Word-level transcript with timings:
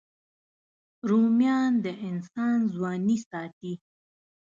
رومیان 1.09 1.71
د 1.85 1.87
انسان 2.07 2.57
ځواني 2.73 3.17
ساتي 3.29 3.73